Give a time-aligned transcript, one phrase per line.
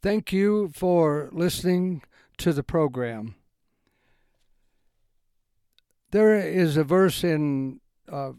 [0.00, 2.02] Thank you for listening
[2.36, 3.34] to the program.
[6.12, 8.32] There is a verse in uh,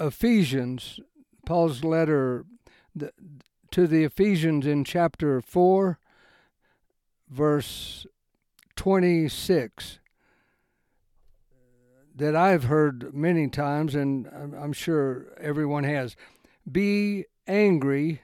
[0.00, 0.98] Ephesians,
[1.46, 2.44] Paul's letter
[3.70, 6.00] to the Ephesians in chapter 4,
[7.30, 8.04] verse
[8.74, 10.00] 26,
[12.16, 16.16] that I've heard many times, and I'm sure everyone has.
[16.70, 18.22] Be angry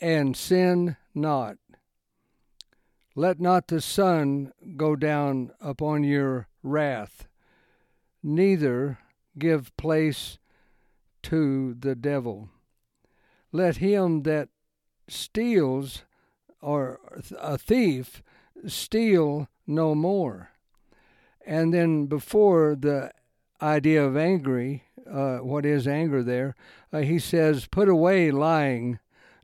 [0.00, 1.56] and sin not.
[3.14, 7.26] Let not the sun go down upon your wrath,
[8.22, 8.98] neither
[9.38, 10.38] give place
[11.24, 12.48] to the devil.
[13.50, 14.48] Let him that
[15.08, 16.04] steals,
[16.60, 17.00] or
[17.38, 18.22] a thief,
[18.66, 20.50] steal no more.
[21.46, 23.10] And then before the
[23.60, 26.54] idea of angry, uh, what is anger there,
[26.92, 28.98] uh, he says, put away lying,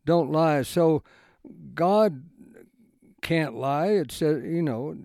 [0.04, 0.62] don't lie.
[0.62, 1.02] So
[1.75, 2.25] God
[3.23, 3.89] can't lie.
[3.89, 4.97] It says, you know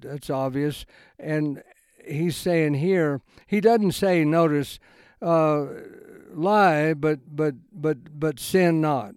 [0.00, 0.86] that's obvious,
[1.18, 1.62] and
[2.06, 4.78] he's saying here he doesn't say notice
[5.20, 5.66] uh,
[6.32, 9.14] lie, but but but but sin not.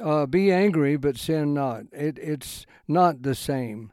[0.00, 1.84] Uh, be angry, but sin not.
[1.92, 3.92] It it's not the same,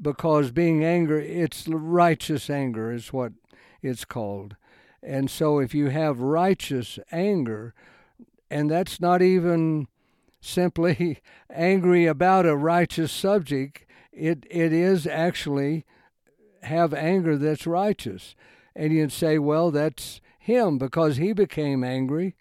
[0.00, 3.32] because being angry, it's righteous anger is what
[3.82, 4.56] it's called,
[5.02, 7.74] and so if you have righteous anger,
[8.50, 9.88] and that's not even
[10.42, 13.86] simply angry about a righteous subject.
[14.12, 15.86] It it is actually
[16.62, 18.34] have anger that's righteous.
[18.74, 22.34] And you'd say, well, that's him because he became angry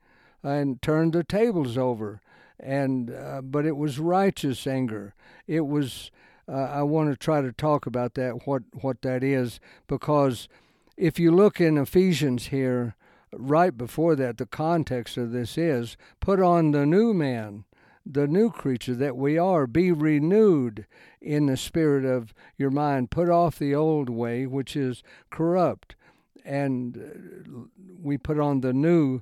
[0.44, 2.22] and turned the tables over.
[2.60, 5.14] And uh, but it was righteous anger.
[5.48, 6.12] It was.
[6.50, 8.46] Uh, I want to try to talk about that.
[8.46, 10.50] What what that is because
[10.98, 12.96] if you look in Ephesians here,
[13.32, 17.64] right before that, the context of this is put on the new man
[18.06, 19.68] the new creature that we are.
[19.68, 20.86] Be renewed
[21.22, 23.12] in the spirit of your mind.
[23.12, 25.96] Put off the old way, which is corrupt,
[26.44, 29.22] and uh, we put on the new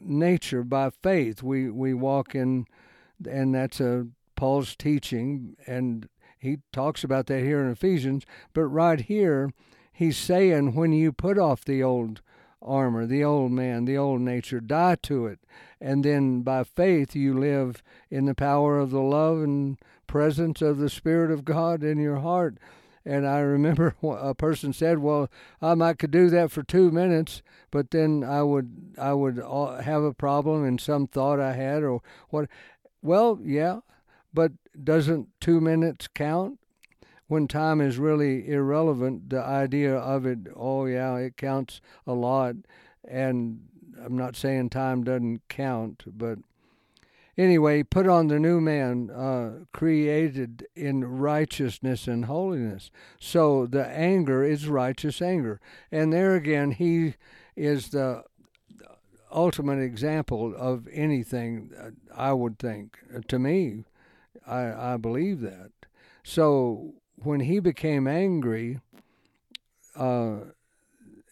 [0.00, 1.42] nature by faith.
[1.42, 2.66] We we walk in,
[3.28, 6.08] and that's a Paul's teaching, and
[6.38, 8.24] he talks about that here in Ephesians.
[8.54, 9.52] But right here,
[9.92, 12.22] he's saying when you put off the old
[12.62, 15.40] armor, the old man, the old nature, die to it.
[15.80, 20.78] And then by faith you live in the power of the love and presence of
[20.78, 22.58] the Spirit of God in your heart.
[23.04, 25.30] And I remember a person said, "Well,
[25.62, 29.80] I might could do that for two minutes, but then I would I would uh,
[29.80, 32.48] have a problem in some thought I had or what."
[33.02, 33.80] Well, yeah,
[34.34, 34.52] but
[34.84, 36.58] doesn't two minutes count?
[37.30, 42.56] When time is really irrelevant, the idea of it, oh yeah, it counts a lot.
[43.08, 43.68] And
[44.04, 46.40] I'm not saying time doesn't count, but
[47.38, 52.90] anyway, put on the new man, uh, created in righteousness and holiness.
[53.20, 55.60] So the anger is righteous anger.
[55.92, 57.14] And there again, he
[57.54, 58.24] is the
[59.30, 62.98] ultimate example of anything, uh, I would think.
[63.28, 63.84] To me,
[64.44, 65.70] I, I believe that.
[66.24, 68.80] So when he became angry,
[69.96, 70.36] uh,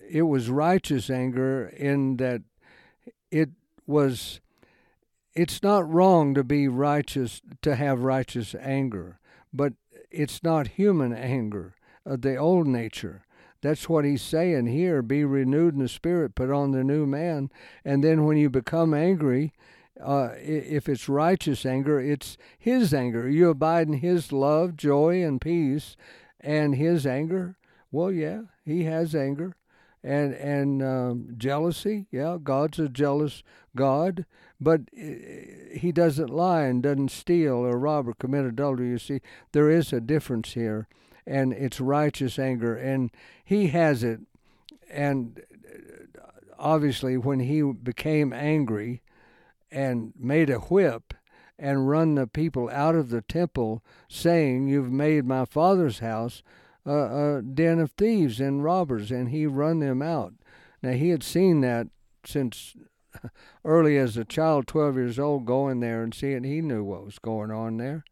[0.09, 2.43] it was righteous anger in that
[3.31, 3.51] it
[3.87, 4.41] was.
[5.35, 9.21] It's not wrong to be righteous, to have righteous anger,
[9.53, 9.75] but
[10.11, 13.25] it's not human anger, uh, the old nature.
[13.61, 15.03] That's what he's saying here.
[15.03, 17.51] Be renewed in the spirit, put on the new man.
[17.85, 19.53] And then when you become angry,
[20.03, 23.29] uh, if it's righteous anger, it's His anger.
[23.29, 25.97] You abide in His love, joy, and peace,
[26.41, 27.57] and His anger.
[27.91, 29.57] Well, yeah, He has anger,
[30.03, 32.07] and and um, jealousy.
[32.11, 33.43] Yeah, God's a jealous
[33.75, 34.25] God,
[34.61, 38.91] but He doesn't lie and doesn't steal or rob or commit adultery.
[38.91, 39.21] You see,
[39.53, 40.87] there is a difference here,
[41.27, 43.11] and it's righteous anger, and
[43.45, 44.21] He has it,
[44.91, 45.43] and
[46.17, 46.21] uh,
[46.57, 49.03] obviously when He became angry
[49.71, 51.15] and made a whip
[51.59, 56.43] and run the people out of the temple, saying, You've made my father's house
[56.87, 60.35] a, a den of thieves and robbers, and he run them out.
[60.83, 61.89] Now, he had seen that
[62.25, 62.77] since
[63.65, 67.19] early as a child, 12 years old, going there and seeing, he knew what was
[67.19, 68.05] going on there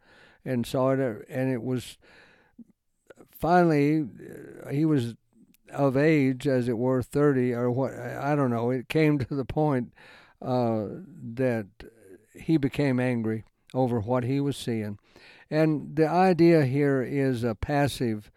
[0.45, 1.99] and saw it, and it was
[3.31, 4.07] finally,
[4.65, 5.15] uh, he was
[5.73, 8.71] of age, as it were, 30 or what, I don't know.
[8.71, 9.93] It came to the point
[10.43, 10.87] uh,
[11.35, 11.67] that
[12.35, 13.45] he became angry
[13.75, 14.99] over what he was seeing.
[15.51, 18.31] And the idea here is a passive,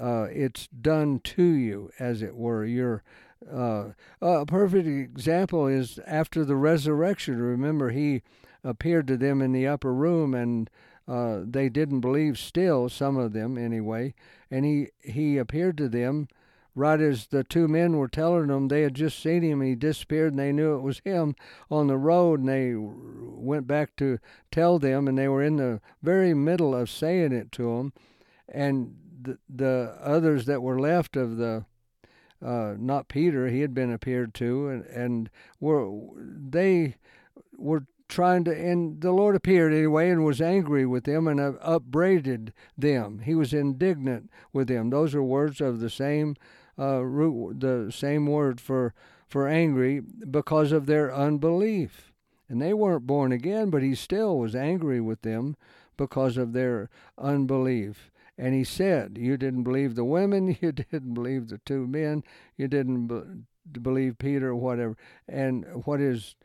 [0.00, 2.64] uh, it's done to you, as it were.
[2.64, 3.02] You're,
[3.50, 7.40] uh, a perfect example is after the resurrection.
[7.40, 8.22] Remember, he
[8.62, 10.70] appeared to them in the upper room, and
[11.06, 14.14] uh, they didn't believe still, some of them anyway.
[14.50, 16.28] And he, he appeared to them
[16.74, 19.74] right as the two men were telling them they had just seen him and he
[19.74, 21.34] disappeared and they knew it was him
[21.70, 24.18] on the road and they went back to
[24.50, 27.92] tell them and they were in the very middle of saying it to them
[28.48, 31.64] and the, the others that were left of the
[32.44, 35.30] uh, not Peter, he had been appeared to, and, and
[35.60, 36.96] were they
[37.56, 42.52] were trying to, and the Lord appeared anyway and was angry with them and upbraided
[42.76, 43.20] them.
[43.20, 44.90] He was indignant with them.
[44.90, 46.36] Those are words of the same
[46.78, 48.94] uh, root, the same word for
[49.34, 52.12] for angry because of their unbelief.
[52.48, 55.56] And they weren't born again, but he still was angry with them
[55.96, 58.10] because of their unbelief.
[58.36, 62.22] And he said, You didn't believe the women, you didn't believe the two men,
[62.56, 64.96] you didn't be- believe Peter, or whatever.
[65.28, 66.36] And what is,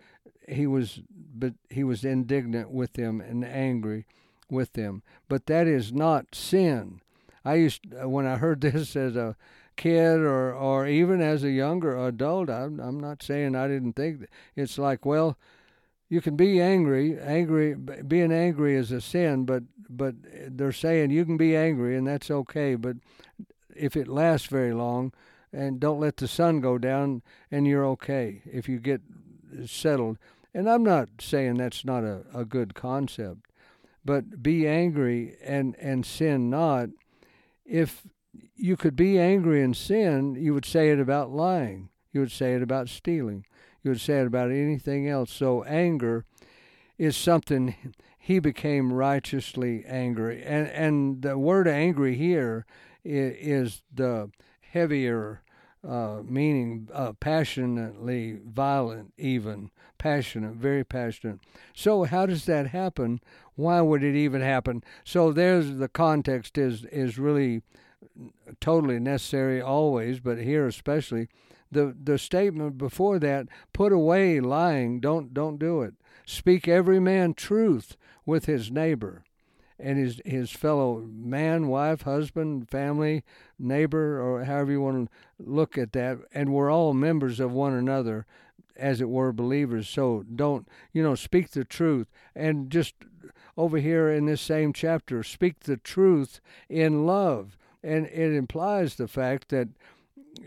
[0.48, 4.06] he was, but he was indignant with them and angry
[4.50, 5.04] with them.
[5.28, 7.02] But that is not sin.
[7.44, 9.36] I used, when I heard this as a
[9.80, 14.20] kid or, or even as a younger adult, I'm, I'm not saying I didn't think
[14.20, 14.30] that.
[14.54, 15.38] It's like, well,
[16.10, 17.18] you can be angry.
[17.18, 20.16] Angry, being angry is a sin, but but
[20.48, 22.76] they're saying you can be angry and that's okay.
[22.76, 22.98] But
[23.76, 25.14] if it lasts very long,
[25.52, 29.02] and don't let the sun go down, and you're okay if you get
[29.66, 30.18] settled.
[30.54, 33.48] And I'm not saying that's not a, a good concept,
[34.04, 36.90] but be angry and and sin not.
[37.66, 38.06] If
[38.60, 41.90] you could be angry and sin, you would say it about lying.
[42.12, 43.46] You would say it about stealing
[43.84, 45.32] you would say it about anything else.
[45.32, 46.26] So anger
[46.98, 47.76] is something
[48.18, 50.44] he became righteously angry.
[50.44, 52.66] And and the word angry here
[53.04, 55.42] is the heavier
[55.88, 61.40] uh, meaning uh, passionately violent, even passionate, very passionate.
[61.74, 63.22] So how does that happen?
[63.56, 64.84] Why would it even happen?
[65.06, 67.62] So there's the context is is really
[68.60, 71.28] totally necessary always, but here especially
[71.72, 75.94] the the statement before that put away lying don't don't do it.
[76.26, 79.24] Speak every man truth with his neighbor.
[79.82, 83.24] And his his fellow man wife husband family
[83.58, 87.74] neighbor or however you want to look at that and we're all members of one
[87.74, 88.26] another
[88.76, 92.08] as it were believers so don't you know speak the truth.
[92.36, 92.96] And just
[93.58, 99.08] over here in this same chapter speak the truth in love and it implies the
[99.08, 99.70] fact that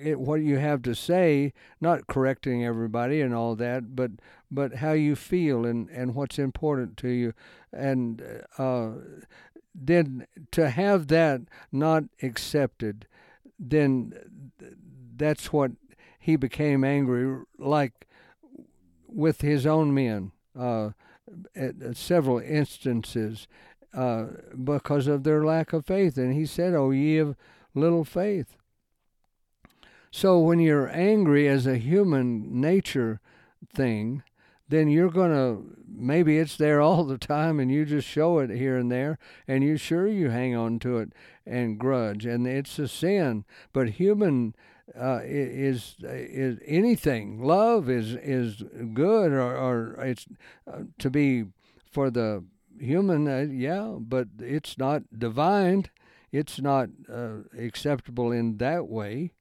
[0.00, 4.12] it, what you have to say, not correcting everybody and all that, but
[4.50, 7.32] but how you feel and, and what's important to you,
[7.72, 8.22] and
[8.58, 8.90] uh,
[9.74, 11.40] then to have that
[11.70, 13.06] not accepted,
[13.58, 14.12] then
[15.16, 15.72] that's what
[16.18, 18.06] he became angry, like
[19.08, 20.90] with his own men, uh,
[21.56, 23.48] at several instances,
[23.94, 24.26] uh,
[24.62, 27.36] because of their lack of faith, and he said, "Oh, ye of
[27.74, 28.56] little faith."
[30.10, 33.20] So when you're angry as a human nature
[33.74, 34.22] thing,
[34.68, 38.50] then you're going to maybe it's there all the time and you just show it
[38.50, 39.18] here and there
[39.48, 41.12] and you sure you hang on to it
[41.46, 43.44] and grudge and it's a sin.
[43.72, 44.54] But human
[44.98, 47.42] uh, is is anything.
[47.42, 48.62] Love is is
[48.92, 50.26] good or, or it's
[50.70, 51.44] uh, to be
[51.90, 52.44] for the
[52.82, 55.86] human uh, yeah but it's not divine
[56.32, 59.32] it's not uh, acceptable in that way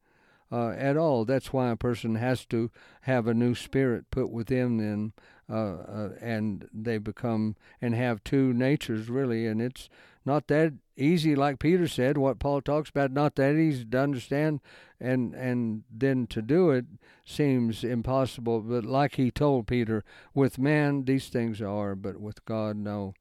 [0.51, 1.25] uh, at all.
[1.25, 2.69] That's why a person has to
[3.01, 5.13] have a new spirit put within them,
[5.49, 9.47] uh, uh, and they become and have two natures really.
[9.47, 9.89] And it's
[10.25, 12.17] not that easy, like Peter said.
[12.17, 14.59] What Paul talks about, not that easy to understand,
[14.99, 16.85] and and then to do it
[17.25, 18.59] seems impossible.
[18.61, 23.13] But like he told Peter, with man these things are, but with God no.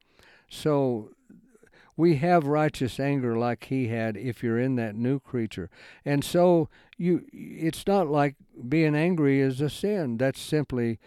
[0.50, 1.12] So
[1.96, 5.70] we have righteous anger like he had if you're in that new creature.
[6.04, 8.36] And so you it's not like
[8.68, 10.18] being angry is a sin.
[10.18, 10.98] That's simply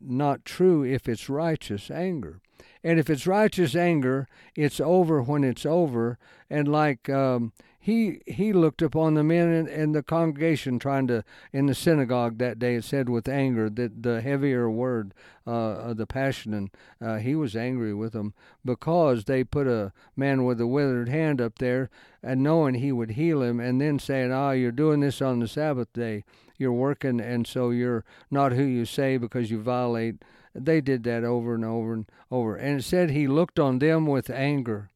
[0.00, 2.40] not true if it's righteous anger.
[2.84, 6.18] And if it's righteous anger, it's over when it's over.
[6.50, 7.52] And like um,
[7.84, 12.38] he he looked upon the men in, in, the congregation trying to in the synagogue
[12.38, 12.76] that day.
[12.76, 15.12] It said with anger that the heavier word,
[15.48, 16.70] uh, the passion, and
[17.00, 18.34] uh, he was angry with them
[18.64, 21.90] because they put a man with a withered hand up there,
[22.22, 25.48] and knowing he would heal him, and then saying, "Ah, you're doing this on the
[25.48, 26.22] Sabbath day.
[26.56, 30.22] You're working, and so you're not who you say because you violate."
[30.54, 34.06] They did that over and over and over, and it said he looked on them
[34.06, 34.91] with anger.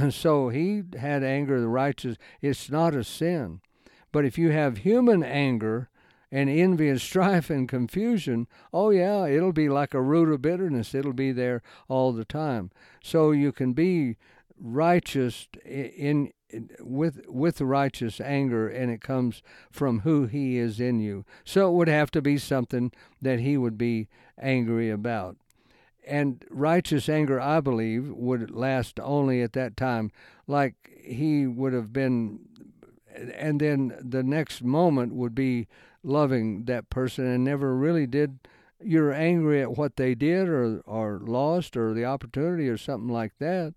[0.10, 2.16] so he had anger, of the righteous.
[2.40, 3.60] It's not a sin.
[4.12, 5.88] But if you have human anger,
[6.32, 10.94] and envy and strife and confusion, oh yeah, it'll be like a root of bitterness.
[10.94, 12.70] It'll be there all the time.
[13.02, 14.16] So you can be
[14.58, 21.00] righteous in, in with with righteous anger and it comes from who he is in
[21.00, 21.24] you.
[21.44, 22.92] So it would have to be something
[23.22, 25.36] that he would be angry about.
[26.10, 30.10] And righteous anger, I believe, would last only at that time,
[30.48, 32.40] like he would have been
[33.34, 35.68] and then the next moment would be
[36.02, 38.38] loving that person and never really did
[38.82, 43.32] you're angry at what they did or or lost or the opportunity or something like
[43.38, 43.74] that.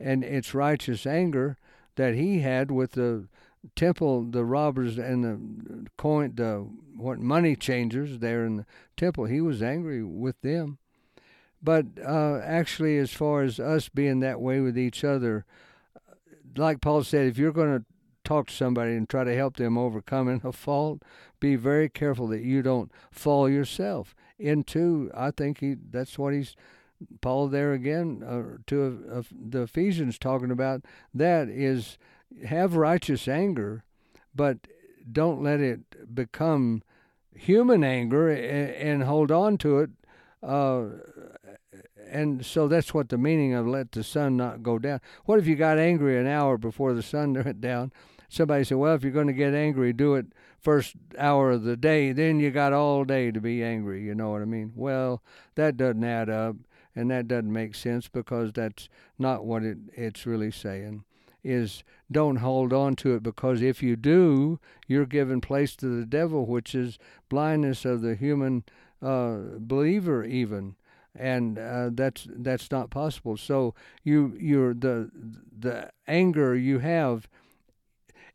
[0.00, 1.56] And it's righteous anger
[1.96, 3.28] that he had with the
[3.76, 9.26] temple the robbers and the coin the what money changers there in the temple.
[9.26, 10.78] He was angry with them
[11.62, 15.44] but uh, actually as far as us being that way with each other
[16.56, 17.84] like paul said if you're going to
[18.24, 21.02] talk to somebody and try to help them overcome a fault,
[21.40, 25.10] be very careful that you don't fall yourself into.
[25.14, 26.56] I think he that's what he's
[27.20, 31.98] Paul there again uh, to uh, the Ephesians talking about that is
[32.46, 33.84] have righteous anger,
[34.34, 34.58] but
[35.10, 36.82] don't let it become
[37.34, 39.90] human anger and, and hold on to it.
[40.42, 40.84] Uh,
[42.12, 45.00] and so that's what the meaning of let the sun not go down.
[45.24, 47.92] What if you got angry an hour before the sun went down?
[48.32, 50.26] somebody said, well, if you're going to get angry, do it
[50.58, 52.12] first hour of the day.
[52.12, 54.02] Then you got all day to be angry.
[54.02, 54.72] You know what I mean?
[54.74, 55.22] Well,
[55.54, 56.56] that doesn't add up,
[56.96, 58.88] and that doesn't make sense because that's
[59.18, 61.04] not what it, it's really saying.
[61.44, 66.06] Is don't hold on to it because if you do, you're giving place to the
[66.06, 68.62] devil, which is blindness of the human
[69.02, 70.76] uh, believer, even
[71.14, 73.36] and uh, that's that's not possible.
[73.36, 75.10] So you you're the
[75.56, 77.28] the anger you have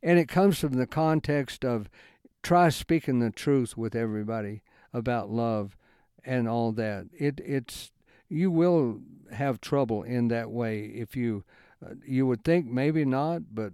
[0.04, 1.90] and it comes from the context of
[2.44, 4.62] try speaking the truth with everybody
[4.94, 5.76] about love
[6.24, 7.08] and all that.
[7.18, 7.92] It it's
[8.30, 11.44] you will have trouble in that way if you
[11.86, 13.74] uh, you would think maybe not, but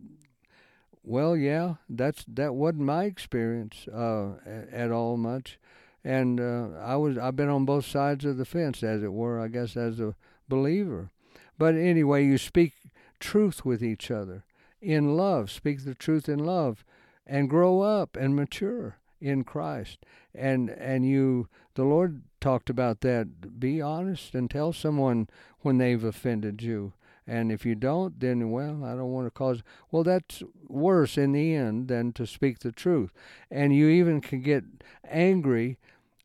[1.04, 4.36] well, yeah, that's that wasn't my experience uh,
[4.72, 5.60] at all much,
[6.04, 9.40] and uh, I was I've been on both sides of the fence, as it were,
[9.40, 10.16] I guess, as a
[10.48, 11.12] believer.
[11.58, 12.74] But anyway, you speak
[13.20, 14.44] truth with each other,
[14.82, 16.84] in love, speak the truth in love,
[17.26, 20.00] and grow up and mature in Christ.
[20.36, 23.60] And and you the Lord talked about that.
[23.60, 25.30] Be honest and tell someone
[25.62, 26.94] when they've offended you.
[27.26, 31.32] And if you don't, then well, I don't want to cause well that's worse in
[31.32, 33.14] the end than to speak the truth.
[33.50, 34.66] And you even can get
[35.10, 35.78] angry,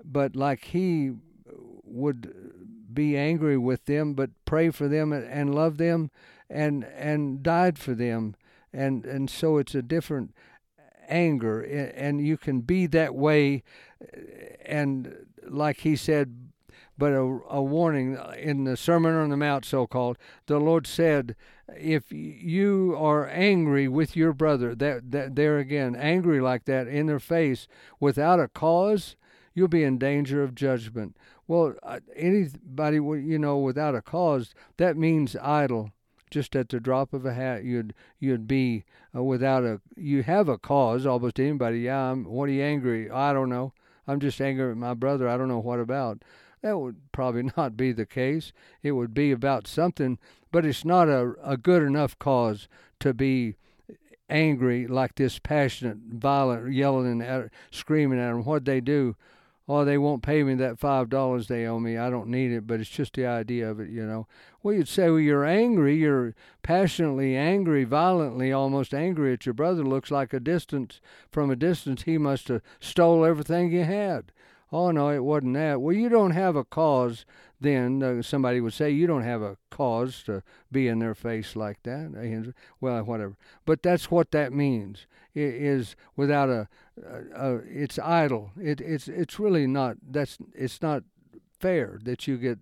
[0.05, 1.13] but like he
[1.85, 2.35] would
[2.93, 6.11] be angry with them, but pray for them and love them
[6.49, 8.35] and and died for them.
[8.73, 10.35] And and so it's a different
[11.09, 13.63] anger and you can be that way
[14.65, 16.51] and like he said
[16.97, 21.35] but a, a warning in the sermon on the mount so called the lord said
[21.77, 27.07] if you are angry with your brother that, that there again angry like that in
[27.07, 27.67] their face
[27.99, 29.17] without a cause
[29.59, 31.17] you'll be in danger of judgment.
[31.47, 35.93] Well uh, anybody you know without a cause that means idle.
[36.31, 38.85] Just at the drop of a hat you'd you'd be
[39.15, 41.81] uh, without a you have a cause almost anybody.
[41.81, 43.11] Yeah I'm what are you angry?
[43.11, 43.73] I don't know.
[44.07, 45.29] I'm just angry at my brother.
[45.29, 46.23] I don't know what about.
[46.63, 48.53] That would probably not be the case.
[48.83, 50.19] It would be about something
[50.51, 52.69] but it's not a, a good enough cause
[53.01, 53.57] to be
[54.31, 59.17] angry like this passionate violent yelling and screaming at them what they do
[59.69, 61.97] oh, they won't pay me that five dollars they owe me.
[61.99, 64.27] I don't need it, but it's just the idea of it, you know.
[64.63, 69.85] Well, you'd say, well, you're angry, you're passionately angry, violently almost angry at your brother.
[69.85, 74.33] Looks like a distance from a distance he must have stole everything you had.
[74.71, 75.81] Oh no, it wasn't that.
[75.81, 77.25] Well, you don't have a cause.
[77.61, 81.57] Then uh, somebody would say you don't have a cause to be in their face
[81.57, 82.55] like that.
[82.81, 83.37] Well, whatever.
[83.65, 85.07] But that's what that means.
[85.35, 86.69] It is without a,
[87.05, 88.53] a, a it's idle.
[88.61, 89.97] It, it's it's really not.
[90.09, 91.03] That's it's not
[91.59, 92.59] fair that you get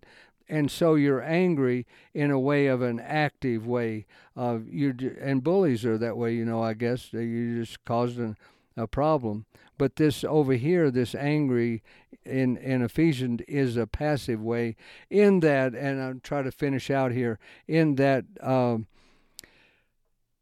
[0.49, 5.85] and so you're angry in a way of an active way of you and bullies
[5.85, 8.37] are that way you know i guess you just caused an,
[8.77, 9.47] a problem
[9.79, 11.83] but this over here, this angry
[12.25, 14.77] in, in Ephesians is a passive way
[15.11, 18.87] in that, and I'll try to finish out here, in that um,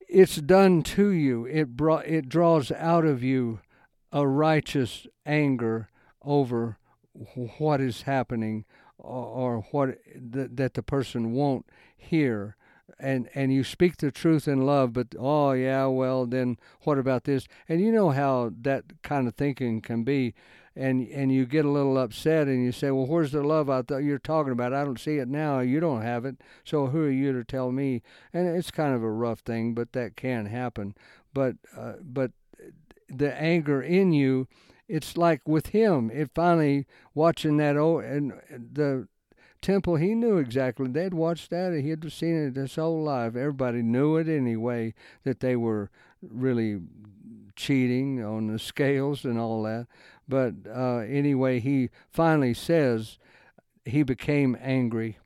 [0.08, 1.46] it's done to you.
[1.46, 3.60] It, brought, it draws out of you
[4.12, 5.88] a righteous anger
[6.22, 6.78] over
[7.58, 8.64] what is happening
[8.98, 9.98] or, or what
[10.32, 12.56] th- that the person won't hear
[12.98, 17.24] and and you speak the truth in love, but oh yeah, well then what about
[17.24, 17.46] this?
[17.68, 20.34] And you know how that kind of thinking can be,
[20.76, 23.82] and and you get a little upset and you say, well, where's the love I
[23.82, 24.72] thought you're talking about?
[24.72, 25.60] I don't see it now.
[25.60, 28.02] You don't have it, so who are you to tell me?
[28.32, 30.94] And it's kind of a rough thing, but that can happen.
[31.32, 32.32] But uh, but
[33.08, 34.48] the anger in you,
[34.88, 36.10] it's like with him.
[36.10, 39.08] It finally watching that oh and the
[39.64, 40.88] temple, he knew exactly.
[40.88, 41.73] They'd watched that.
[41.73, 43.35] He had seen it his whole life.
[43.35, 44.94] Everybody knew it anyway
[45.25, 45.90] that they were
[46.23, 46.80] really
[47.56, 49.87] cheating on the scales and all that.
[50.28, 53.18] But uh, anyway, he finally says
[53.85, 55.18] he became angry,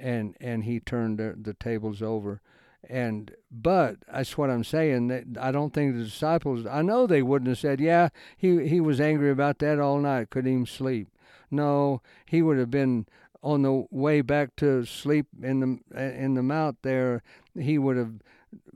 [0.00, 2.40] and and he turned the, the tables over.
[2.88, 5.08] And but that's what I'm saying.
[5.08, 6.66] That I don't think the disciples.
[6.66, 10.30] I know they wouldn't have said, "Yeah, he he was angry about that all night,
[10.30, 11.08] couldn't even sleep."
[11.50, 13.06] No, he would have been
[13.44, 17.22] on the way back to sleep in the in the mount there,
[17.56, 18.14] he would have,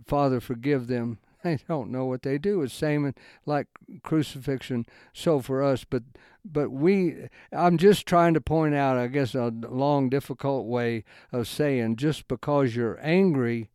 [0.07, 1.19] Father, forgive them.
[1.45, 2.63] They don't know what they do.
[2.63, 3.15] It's same
[3.47, 3.69] like
[4.03, 4.87] crucifixion.
[5.13, 6.03] So for us, but
[6.45, 11.47] but we, I'm just trying to point out, I guess, a long, difficult way of
[11.47, 13.71] saying just because you're angry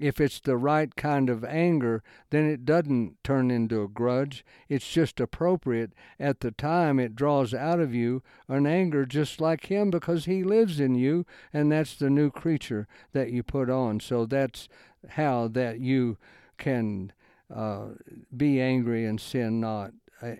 [0.00, 4.44] if it's the right kind of anger, then it doesn't turn into a grudge.
[4.68, 5.92] It's just appropriate.
[6.18, 10.42] At the time, it draws out of you an anger just like Him because He
[10.42, 14.00] lives in you, and that's the new creature that you put on.
[14.00, 14.68] So that's
[15.10, 16.18] how that you
[16.58, 17.12] can
[17.54, 17.88] uh,
[18.36, 19.92] be angry and sin not.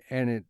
[0.09, 0.45] And it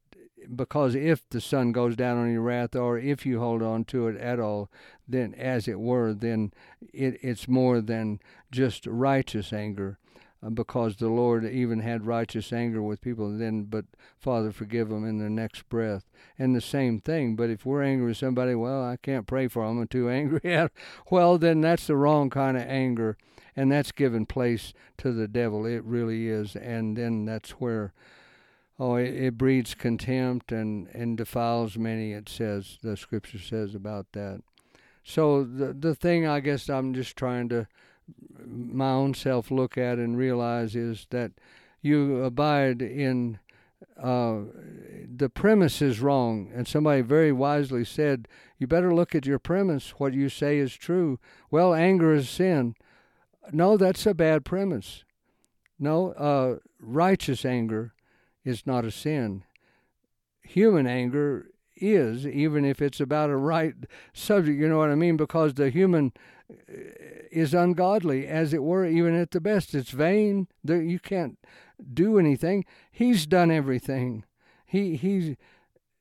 [0.55, 4.07] because if the sun goes down on your wrath, or if you hold on to
[4.07, 4.69] it at all,
[5.07, 6.51] then as it were, then
[6.93, 8.19] it, it's more than
[8.51, 9.98] just righteous anger,
[10.43, 13.38] uh, because the Lord even had righteous anger with people.
[13.38, 13.86] Then, but
[14.17, 16.05] Father, forgive them in the next breath,
[16.38, 17.36] and the same thing.
[17.36, 19.79] But if we're angry with somebody, well, I can't pray for them.
[19.79, 20.69] I'm too angry.
[21.10, 23.17] well, then that's the wrong kind of anger,
[23.55, 25.65] and that's given place to the devil.
[25.65, 27.93] It really is, and then that's where
[28.82, 34.08] oh, it, it, breeds contempt and, and defiles many, it says, the scripture says about
[34.14, 34.42] that.
[35.04, 37.68] So the, the thing I guess I'm just trying to
[38.46, 41.32] my own self look at and realize is that
[41.82, 43.39] you abide in
[44.02, 44.39] uh,
[45.15, 46.52] the premise is wrong.
[46.54, 49.91] And somebody very wisely said, You better look at your premise.
[50.00, 51.20] What you say is true.
[51.52, 52.76] Well, anger is sin.
[53.52, 55.04] No, that's a bad premise.
[55.80, 57.94] No, uh, righteous anger
[58.43, 59.43] is not a sin.
[60.43, 63.73] Human anger is, even if it's about a right
[64.13, 65.17] subject, you know what I mean?
[65.17, 66.13] Because the human
[66.49, 66.56] uh,
[67.32, 69.73] is ungodly, as it were, even at the best.
[69.73, 70.47] It's vain.
[70.63, 71.38] You can't
[71.93, 72.65] do anything.
[72.91, 74.25] He's done everything.
[74.65, 75.36] He he's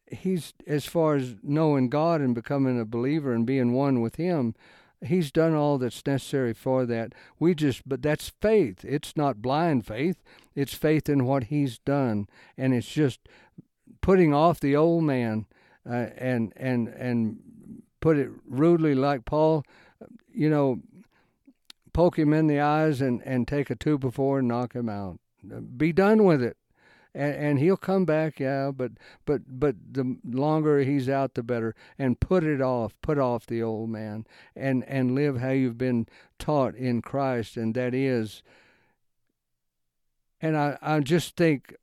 [0.06, 4.54] he's as far as knowing God and becoming a believer and being one with Him.
[5.02, 7.14] He's done all that's necessary for that.
[7.38, 8.84] We just, but that's faith.
[8.84, 10.22] It's not blind faith.
[10.54, 13.20] It's faith in what He's done, and it's just
[14.02, 15.46] putting off the old man,
[15.88, 17.38] uh, and and and
[18.00, 19.64] put it rudely, like Paul,
[20.32, 20.80] you know,
[21.92, 25.18] poke him in the eyes and and take a two before and knock him out.
[25.76, 26.58] Be done with it
[27.14, 28.70] and, and he'll come back, yeah.
[28.70, 28.92] But
[29.24, 31.74] but but the longer he's out, the better.
[31.98, 36.06] And put it off, put off the old man, and and live how you've been
[36.38, 38.42] taught in Christ, and that is.
[40.40, 41.74] And I I just think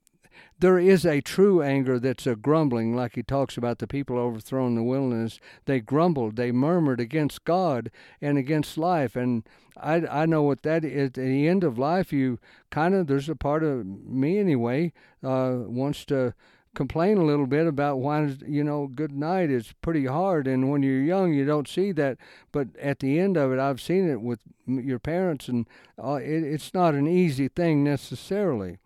[0.59, 4.69] there is a true anger that's a grumbling, like he talks about the people overthrown
[4.69, 5.39] in the wilderness.
[5.65, 9.15] They grumbled, they murmured against God and against life.
[9.15, 9.43] And
[9.81, 11.07] I, I know what that is.
[11.07, 15.55] At the end of life, you kind of, there's a part of me anyway, uh,
[15.65, 16.33] wants to
[16.75, 20.83] complain a little bit about why you know good night is pretty hard and when
[20.83, 22.19] you're young you don't see that
[22.51, 25.67] but at the end of it i've seen it with your parents and
[26.03, 28.77] uh, it, it's not an easy thing necessarily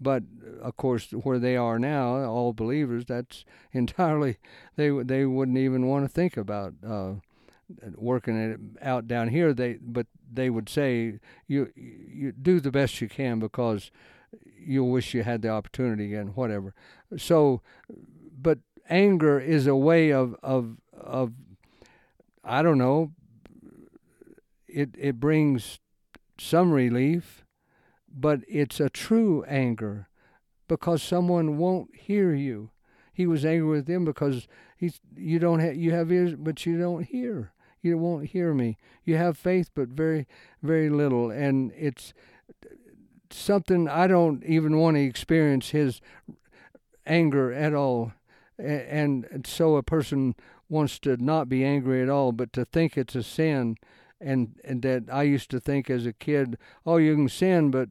[0.00, 0.22] but
[0.60, 4.38] of course, where they are now, all believers, that's entirely
[4.76, 7.14] they they wouldn't even want to think about uh,
[7.96, 9.52] working it out down here.
[9.52, 13.90] They but they would say you you do the best you can because
[14.58, 16.74] you'll wish you had the opportunity and whatever.
[17.16, 17.62] So,
[18.36, 21.32] but anger is a way of of of
[22.42, 23.12] I don't know.
[24.66, 25.78] It it brings
[26.38, 27.44] some relief
[28.14, 30.08] but it's a true anger
[30.68, 32.70] because someone won't hear you.
[33.12, 36.78] He was angry with them because he's you don't have you have ears but you
[36.78, 37.52] don't hear.
[37.84, 38.78] You won't hear me.
[39.04, 40.26] You have faith but very
[40.62, 42.14] very little and it's
[43.30, 46.00] something I don't even want to experience his
[47.06, 48.12] anger at all.
[48.58, 50.34] And so a person
[50.68, 53.76] wants to not be angry at all, but to think it's a sin
[54.20, 57.90] and and that I used to think as a kid, oh, you can sin, but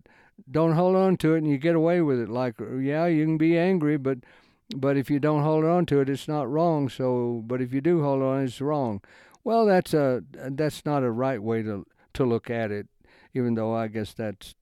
[0.50, 2.30] don't hold on to it, and you get away with it.
[2.30, 4.20] Like, uh, yeah, you can be angry, but
[4.76, 6.90] but if you don't hold on to it, it's not wrong.
[6.90, 9.02] So, but if you do hold on, it's wrong.
[9.44, 12.88] Well, that's a that's not a right way to to look at it.
[13.34, 14.56] Even though I guess that's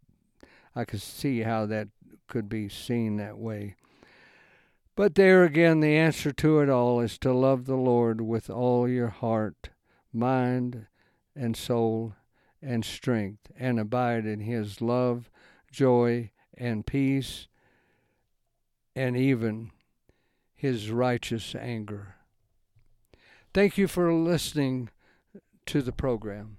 [0.76, 1.90] I could see how that
[2.28, 3.76] could be seen that way.
[4.96, 8.88] But there again, the answer to it all is to love the Lord with all
[8.88, 9.70] your heart,
[10.14, 10.88] mind,
[11.36, 12.16] and soul
[12.62, 15.30] and strength, and abide in His love,
[15.72, 17.48] joy, and peace,
[18.96, 19.72] and even
[20.56, 22.16] His righteous anger.
[23.54, 24.90] Thank you for listening
[25.66, 26.58] to the program.